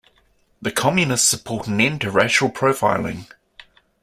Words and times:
The 0.63 0.71
Communists 0.71 1.29
support 1.29 1.67
an 1.67 1.79
end 1.79 2.01
to 2.01 2.09
racial 2.09 2.49
profiling. 2.49 3.27